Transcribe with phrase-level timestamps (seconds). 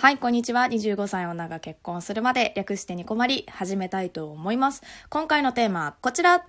[0.00, 0.66] はい、こんにちは。
[0.66, 4.84] 25歳女が結婚するまで略してニコマリ始めたいと思います。
[5.08, 6.46] 今回のテーマはこちら。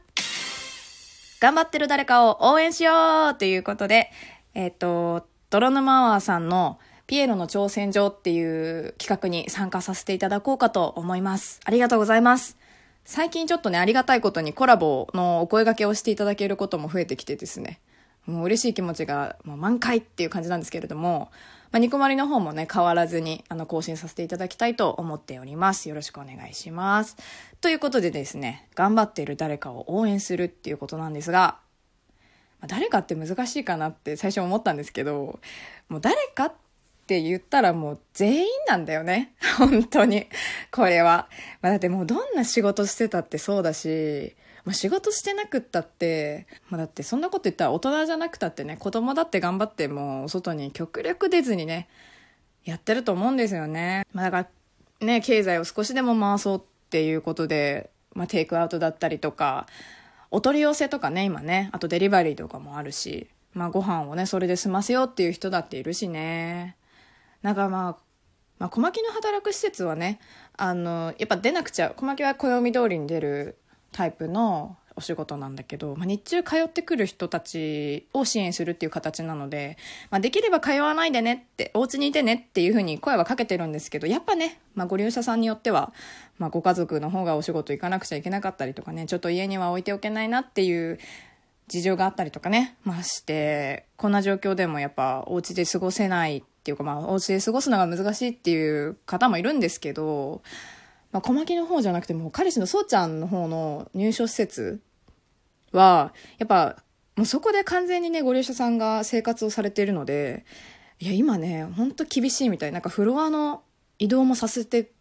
[1.40, 4.12] 頑張ってる誰かを応援しようということで、
[4.54, 6.78] えっ、と、泥沼アワーさんの
[7.08, 11.60] ピエロの挑戦状っていう企画に参加させていただこうかと思います。
[11.66, 12.56] ありがとうございます。
[13.04, 17.80] 最近ちょっとね、ありがたいことにコラボのお声掛けをしていただけることも増えてきてですね、
[18.28, 21.32] もう嬉しい気持ちがもう満開っていう感じなんですけれども、
[21.72, 25.88] まあ、ニコマリの方もね、変わらずに、あの、更新させていただきたいと思っております。
[25.88, 27.16] よろしくお願いします。
[27.62, 31.60] ということでですね、頑張っている誰かを応援するっていうことなんですが、
[32.60, 35.40] まあ誰かって難しいかなって最初思ったんですけど、
[35.90, 36.54] もう誰かっ
[37.06, 39.34] て言ったらもう全員なんだよね。
[39.60, 40.28] 本当に。
[40.72, 41.30] これは。
[41.62, 44.36] まあ、だってもうどんな仕事してたってそうだし、
[44.70, 51.90] まあ、仕事してなくったって、まあ、だってそんなこと言ったら大人じゃなくたってね、子供だって頑張ってもう外に極力出ずにね、
[52.66, 54.06] やってると思うんですよね。
[54.14, 54.50] まあ、だか
[55.02, 56.62] らね、経済を少しでも回そうっ
[56.92, 59.66] ていうことで、まあ、テイクアウトだったりとか、
[60.30, 66.78] お取り寄せとかね、今ね、あとデリバリーとかもあるし、まあご飯をね、それで済ませようっていう人だっているしね。
[67.42, 67.98] なんかまあ、
[68.60, 70.20] まあ、小牧の働く施設はね、
[70.56, 73.58] あの、やっぱ出なくちゃ、小牧は暦通りに出る
[73.92, 79.78] タイプのお仕事なんだけど、まあ、日中通ってくる人たちを支援するっていう形なので、
[80.10, 85.94] まあ、できれば通わないでねって、お家にいてねっていうふうに声はかけてるんですけど、やっぱね、まあ、ご利用者さんによっては、
[86.38, 91.00] まあ、ご家族の方がお仕事行かなくちゃいけなかったりとかね、ちょっと家には置いておけないなっていう
[91.70, 100.42] 事情があったりとかね、まして、こんな状況でもやっぱお家で過ごせないっていうか、まあ、お家で過ごすのが難しいっていう方もいるんですけど、
[101.12, 104.82] まあ、小牧の方じゃなくても彼氏のそうちゃんの方の入所施設
[105.72, 106.84] は、やっぱ、
[107.16, 110.46] もうそこで完全にね、ご利用者さんが生活をされているので、
[111.00, 112.72] いや、今ね、ほんと厳しいみたい。
[112.72, 113.62] なんかフロアの
[113.98, 114.92] 移動もさせて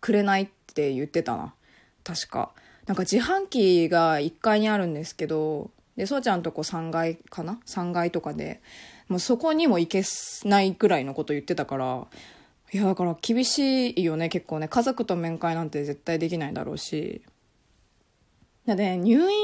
[0.00, 1.54] くれないって言ってたな。
[2.04, 2.52] 確か。
[2.86, 8.62] なんか自販機が1階にあるんですけど、で、そうちゃんとこ3階かな ?3 階とかで、
[9.08, 10.02] もうそこにも行け
[10.48, 12.06] ないくらいのこと言ってたから、
[12.72, 14.68] いや、だから厳しいよね、結構ね。
[14.68, 17.22] 家族と面会なんて絶対できないだろうし。
[18.66, 19.38] だね、入院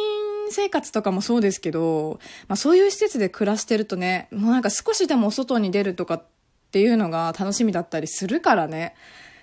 [0.51, 6.25] 生活とかもそうですけど、まあそういう施設で暮らしてるとね、もうなんか少しでも外に出るとかっ
[6.71, 8.95] ていうのが楽しみだったりするからね、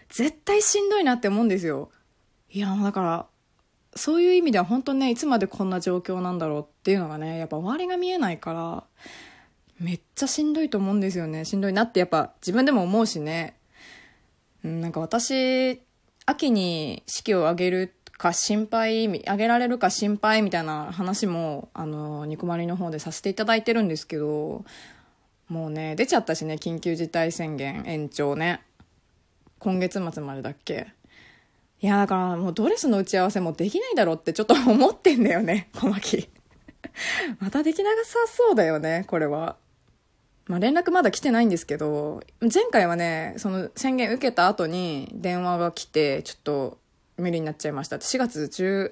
[0.09, 1.89] 絶対しんどいなって思うんですよ。
[2.51, 3.25] いや、だから、
[3.95, 8.83] そういう意味では本当ね、いつまでこんな状況なんだろうっていうのがね、やっぱ周りが見えないから、
[9.79, 11.45] めっちゃしんどいと思うんですよね。
[11.45, 13.55] しんどいなってやっぱ自分でも思うしね。
[14.63, 15.81] うん、なんか私、
[16.25, 24.63] 秋に式を挙げるか心配、挙げられるか心配みたいな話も、あの、ニコマリの方でさせていただいてるんですけど、
[25.49, 28.61] もうね、出ちゃったしね、緊急事態宣言延長ね。
[29.57, 30.93] 今月末までだっけ
[31.81, 36.29] いや、だからもうドレスの打ち合わせもできないだろうってちょっと思ってんだよね、小牧。
[37.39, 39.55] またできなさそうだよね、これは。
[40.51, 46.77] まあ、連絡まだ来てないんですけど、前回はね、その宣言受けた後に電話が来て、ちょっと
[47.15, 47.95] 無理になっちゃいました。
[47.95, 48.91] 4月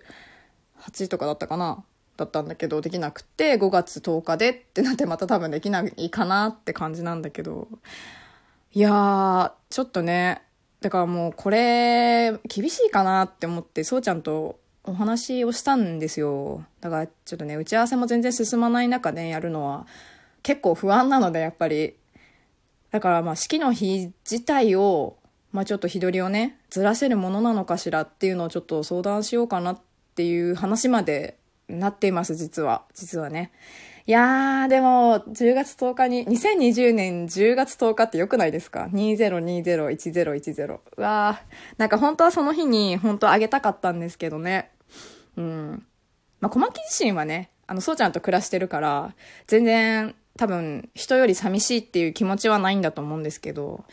[0.87, 1.83] 18とかだったかな？
[2.15, 7.67] だったんだけど、できなくて、5月10日でってなってまた多分できないかなって感じなんだけど、
[8.71, 10.41] いやー、ちょっとね、
[10.79, 16.63] だからもうこれ、厳しいかなって思って、そうちゃんとお話をしたんですよ。
[16.79, 19.85] だからちょっとね、打ち合わせも全然進まない中で、ね、やるのは、
[20.43, 21.95] 結構不安なので、やっぱり。
[22.91, 25.17] だからまあ式の日自体を、
[25.51, 29.79] まあちょっと日取りをね、ずらせるものなのかしらっていうのをちょっと相談しようかなっ
[30.15, 32.83] ていう話までなっています、実は。
[32.93, 33.51] 実はね。
[34.09, 40.79] いやー、でも、10月10日に、2020年10月10日って良くないですか ?2020101010。
[40.97, 44.71] うわー、なんか本当はその日に本当あげたかったんですけどね。
[45.37, 45.85] うん。
[46.39, 49.13] まあ、小牧自身はね、あの、そうちゃんと暮らしてるから、
[49.45, 53.83] 全然多分人より寂しいっていう気持ちはないんだと思うんですけど、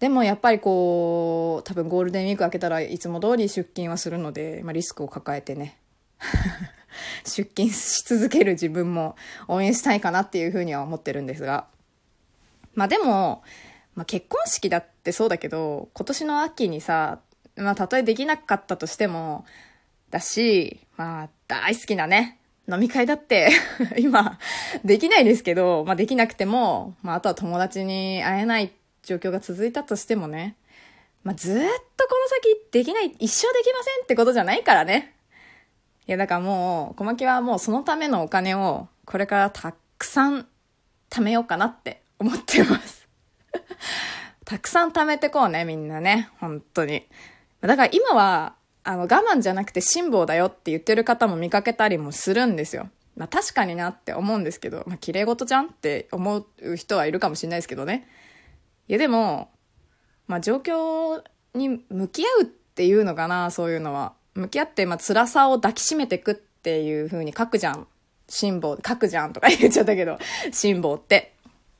[0.00, 5.78] でもやっぱりこう、多分ゴールデンウィーク明けたらいつも通り出勤はするので、まあ、リスクを抱えてね、
[7.24, 9.16] 出勤し続ける自分も
[9.48, 11.68] 応援したいかなっていうふうには思ってるんですが。
[12.74, 13.42] まあでも、
[13.94, 17.20] まあ、結婚式だってそうだけど、今年の秋にさ、
[17.56, 19.46] まあたとえできなかったとしても、
[20.10, 22.40] だし、まあ大好きなね、
[22.70, 23.50] 飲み会だって
[23.98, 24.38] 今、
[24.84, 28.72] できないですけど、まあできなくても、まああとは友達に会えない
[29.02, 30.56] 状況が続いたとしてもね、
[31.22, 31.54] まあずっ
[31.96, 35.14] とこの先できない、一生できませんってことじゃないからね。
[36.06, 40.46] いやだからもう、小牧はもうそのためのお金を、これからたくさん
[41.10, 43.06] 貯めようかなって思ってます。
[44.44, 46.30] たくさん貯めてこうね、みんなね。
[46.40, 47.06] 本当に。
[47.60, 52.88] だから今は、あの、我慢じゃなくて辛抱だよって言ってる方も見かけたりもするんですよ。
[53.16, 58.06] まあ確かになって思うんですけど、まあ綺麗事じゃんって思う人はいるかもしれないですけどね。
[58.88, 59.50] いやでも、
[60.26, 61.22] まあ状況
[61.54, 64.12] に向き合うっていうのかな、そういうのは。
[64.34, 67.86] 向き合って、まあ辛さを抱きしめてくっていう風に書くじゃん。
[68.28, 70.18] 辛抱、書くじゃんとか言っちゃったけど、
[70.52, 71.34] 辛抱って。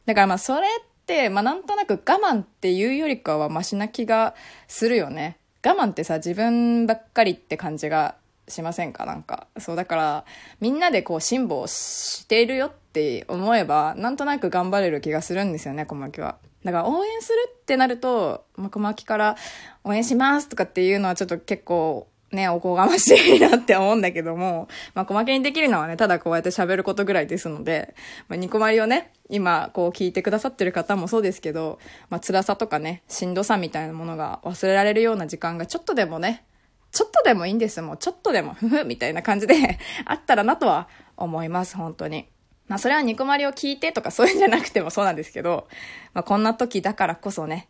[0.06, 0.70] だからまあそれっ
[1.04, 4.34] て、まあなんとなく我慢っていうよりかはマシな気が
[4.68, 5.36] するよね。
[5.64, 8.16] 我慢ってさ、自分ばっかりって感じが
[8.48, 9.06] しませんか？
[9.06, 9.46] なんか。
[9.58, 10.24] そう、だから、
[10.60, 16.36] みんなでこう、辛抱しているよって思えば、なんとなく頑張れる気がするんですよね、小牧は。
[16.64, 19.36] だから応援するってなると、まあ、小牧から
[19.84, 27.94] 応援しますとかっていうのはちょっと結構ね、おこがましいなって思うんだけども、まあ、小負けにできるのはね、ただこうやって喋ることぐらいですので、
[28.28, 31.78] まあ、ニコマリをね、今、こう聞いてくださってる方もそうですけど、
[32.10, 36.44] まあ、辛さとかね、しんどさみたいなものが忘れられるような時間がちょっとでもね、
[36.90, 39.54] ちょっとでもいいんですもうちょっとでも、ふふ、みたいな感じで
[40.06, 42.28] あったらなとは思います、本当に。
[42.68, 45.68] まあ、それはニコマリを聞いてとかそういうんじゃなくてもそうなんですけど、
[46.14, 47.68] まあ、こんな時だからこそね、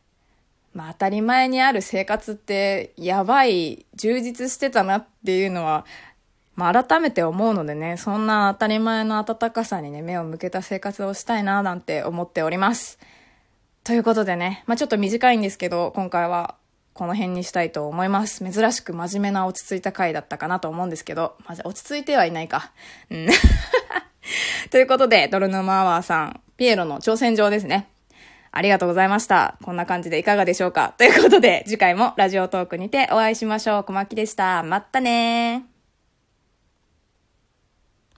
[0.74, 5.86] まあ当たり前にある生活ってやばい、充実してたなっていうのは、
[6.56, 12.98] まあ改めて思うのでね、そんな当たり前の温かさにね、目を向けた生活をしたいななんて思っております。
[13.84, 16.56] ということでね、まあちょっと短いんですけど、今回は
[16.94, 18.44] この辺にしたいと思います。
[18.44, 22.72] 珍しく真面目な落ち着いた回だったかなと思うんですけど、まあ、落ち着いてはいないか。
[23.10, 23.28] うん。
[24.70, 27.88] ということで、ドルヌマアワーさん、ピエロの挑戦状ですね。
[28.56, 29.56] ありがとうございました。
[29.62, 30.94] こんな感じでいかがでしょうか？
[30.96, 33.84] ということで、次回もラジオトークにてお会いしましょう。
[33.84, 34.62] 小牧でした。
[34.62, 35.73] まったねー。